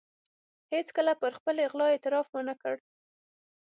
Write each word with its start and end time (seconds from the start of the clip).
هېڅکله 0.73 1.13
پر 1.21 1.31
خپلې 1.37 1.63
غلا 1.71 1.87
اعتراف 1.91 2.27
و 2.33 2.37
نه 2.47 2.55
کړ. 2.61 2.75